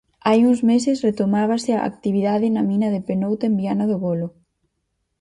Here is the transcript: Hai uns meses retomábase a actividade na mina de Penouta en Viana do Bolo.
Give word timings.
Hai 0.27 0.39
uns 0.49 0.59
meses 0.71 1.03
retomábase 1.07 1.71
a 1.75 1.85
actividade 1.91 2.47
na 2.55 2.63
mina 2.69 2.87
de 2.95 3.01
Penouta 3.09 3.43
en 3.49 3.53
Viana 3.61 3.85
do 3.91 3.97
Bolo. 4.05 4.27